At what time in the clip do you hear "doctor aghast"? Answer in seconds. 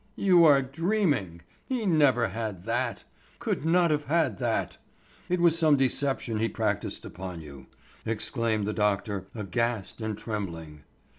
8.73-10.01